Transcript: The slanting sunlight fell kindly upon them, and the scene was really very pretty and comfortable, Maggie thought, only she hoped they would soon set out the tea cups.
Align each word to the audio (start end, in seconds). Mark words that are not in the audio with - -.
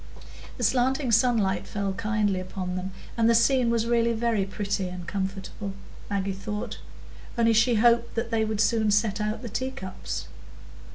The 0.57 0.63
slanting 0.63 1.11
sunlight 1.11 1.67
fell 1.67 1.93
kindly 1.93 2.39
upon 2.39 2.75
them, 2.75 2.89
and 3.15 3.29
the 3.29 3.35
scene 3.35 3.69
was 3.69 3.85
really 3.85 4.13
very 4.13 4.45
pretty 4.45 4.87
and 4.87 5.05
comfortable, 5.05 5.73
Maggie 6.09 6.33
thought, 6.33 6.79
only 7.37 7.53
she 7.53 7.75
hoped 7.75 8.15
they 8.15 8.43
would 8.43 8.61
soon 8.61 8.89
set 8.89 9.21
out 9.21 9.43
the 9.43 9.47
tea 9.49 9.69
cups. 9.69 10.25